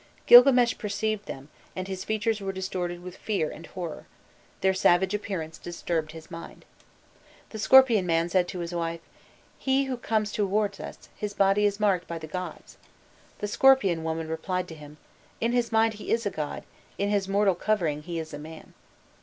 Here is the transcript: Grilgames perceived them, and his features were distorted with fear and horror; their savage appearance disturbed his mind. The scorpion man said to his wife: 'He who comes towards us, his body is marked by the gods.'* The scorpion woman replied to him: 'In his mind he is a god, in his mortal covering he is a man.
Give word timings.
Grilgames 0.27 0.73
perceived 0.73 1.27
them, 1.27 1.49
and 1.75 1.87
his 1.87 2.03
features 2.03 2.41
were 2.41 2.51
distorted 2.51 3.03
with 3.03 3.15
fear 3.15 3.51
and 3.51 3.67
horror; 3.67 4.07
their 4.61 4.73
savage 4.73 5.13
appearance 5.13 5.59
disturbed 5.59 6.11
his 6.13 6.31
mind. 6.31 6.65
The 7.51 7.59
scorpion 7.59 8.07
man 8.07 8.27
said 8.27 8.47
to 8.47 8.59
his 8.61 8.73
wife: 8.73 9.01
'He 9.59 9.83
who 9.83 9.97
comes 9.97 10.31
towards 10.31 10.79
us, 10.79 11.09
his 11.15 11.35
body 11.35 11.65
is 11.67 11.79
marked 11.79 12.07
by 12.07 12.17
the 12.17 12.25
gods.'* 12.25 12.77
The 13.37 13.47
scorpion 13.47 14.03
woman 14.03 14.27
replied 14.27 14.67
to 14.69 14.73
him: 14.75 14.97
'In 15.39 15.51
his 15.51 15.71
mind 15.71 15.93
he 15.93 16.09
is 16.09 16.25
a 16.25 16.31
god, 16.31 16.63
in 16.97 17.09
his 17.09 17.27
mortal 17.29 17.53
covering 17.53 18.01
he 18.01 18.17
is 18.17 18.33
a 18.33 18.39
man. 18.39 18.73